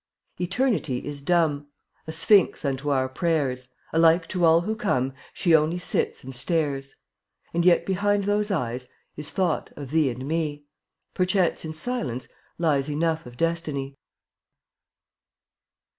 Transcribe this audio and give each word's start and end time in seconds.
Eternity 0.39 1.05
is 1.05 1.21
dumb, 1.21 1.67
A 2.07 2.11
sphinx 2.11 2.65
unto 2.65 2.89
our 2.89 3.07
prayers, 3.07 3.67
Alike 3.93 4.25
to 4.29 4.43
all 4.45 4.61
who 4.61 4.75
come 4.75 5.13
She 5.31 5.55
only 5.55 5.77
sits 5.77 6.23
and 6.23 6.33
stares; 6.35 6.95
And 7.53 7.63
yet 7.63 7.85
behind 7.85 8.23
those 8.23 8.49
eyes 8.49 8.87
Is 9.15 9.29
thought 9.29 9.71
of 9.77 9.91
thee 9.91 10.09
and 10.09 10.27
me; 10.27 10.65
Perchance 11.13 11.65
in 11.65 11.73
silence 11.75 12.27
lies 12.57 12.89
Enough 12.89 13.27
of 13.27 13.37
destiny. 13.37 13.95